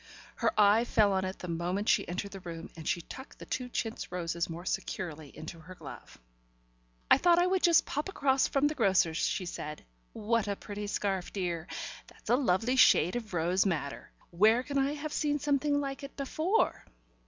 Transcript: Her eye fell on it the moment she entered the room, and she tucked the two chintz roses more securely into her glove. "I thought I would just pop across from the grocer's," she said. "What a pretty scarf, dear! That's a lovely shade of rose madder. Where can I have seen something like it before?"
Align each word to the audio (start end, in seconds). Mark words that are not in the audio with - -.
Her 0.37 0.51
eye 0.59 0.83
fell 0.85 1.13
on 1.13 1.25
it 1.25 1.37
the 1.37 1.47
moment 1.47 1.87
she 1.87 2.07
entered 2.07 2.31
the 2.31 2.39
room, 2.39 2.71
and 2.75 2.87
she 2.87 3.01
tucked 3.01 3.37
the 3.37 3.45
two 3.45 3.69
chintz 3.69 4.11
roses 4.11 4.49
more 4.49 4.65
securely 4.65 5.29
into 5.37 5.59
her 5.59 5.75
glove. 5.75 6.17
"I 7.11 7.19
thought 7.19 7.37
I 7.37 7.45
would 7.45 7.61
just 7.61 7.85
pop 7.85 8.09
across 8.09 8.47
from 8.47 8.65
the 8.65 8.73
grocer's," 8.73 9.17
she 9.19 9.45
said. 9.45 9.85
"What 10.13 10.47
a 10.47 10.55
pretty 10.55 10.87
scarf, 10.87 11.31
dear! 11.31 11.67
That's 12.07 12.31
a 12.31 12.35
lovely 12.35 12.77
shade 12.77 13.15
of 13.15 13.35
rose 13.35 13.63
madder. 13.63 14.09
Where 14.31 14.63
can 14.63 14.79
I 14.79 14.93
have 14.93 15.13
seen 15.13 15.37
something 15.37 15.79
like 15.79 16.01
it 16.01 16.17
before?" 16.17 16.83